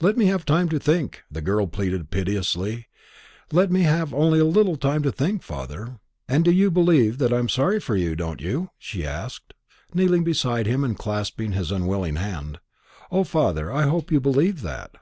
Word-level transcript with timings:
"Let 0.00 0.16
me 0.16 0.26
have 0.26 0.44
time 0.44 0.68
to 0.68 0.78
think," 0.78 1.24
the 1.28 1.40
girl 1.42 1.66
pleaded 1.66 2.12
piteously; 2.12 2.86
"let 3.50 3.68
me 3.68 3.82
have 3.82 4.14
only 4.14 4.38
a 4.38 4.44
little 4.44 4.76
time 4.76 5.02
to 5.02 5.10
think, 5.10 5.42
father. 5.42 5.98
And 6.28 6.46
you 6.46 6.66
do 6.70 6.70
believe 6.70 7.18
that 7.18 7.32
I'm 7.32 7.48
sorry 7.48 7.80
for 7.80 7.96
you, 7.96 8.14
don't 8.14 8.40
you?" 8.40 8.70
she 8.78 9.04
asked, 9.04 9.54
kneeling 9.92 10.22
beside 10.22 10.68
him 10.68 10.84
and 10.84 10.96
clasping 10.96 11.50
his 11.50 11.72
unwilling 11.72 12.14
hand. 12.14 12.60
"O 13.10 13.24
father, 13.24 13.72
I 13.72 13.88
hope 13.88 14.12
you 14.12 14.20
believe 14.20 14.62
that!" 14.62 14.94